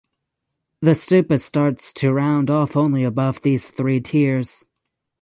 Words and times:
The 0.81 0.93
stupa 0.95 1.39
starts 1.39 1.93
to 1.93 2.11
round 2.11 2.49
off 2.49 2.75
only 2.75 3.03
above 3.03 3.43
these 3.43 3.69
three 3.69 3.99
tiers. 4.01 4.65